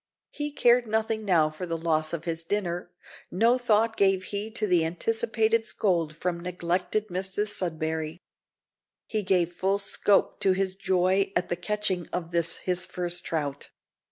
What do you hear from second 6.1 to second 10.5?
from neglected Mrs Sudberry. He gave full scope